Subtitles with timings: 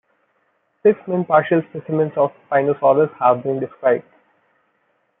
[0.81, 4.03] Six main partial specimens of "Spinosaurus" have been described.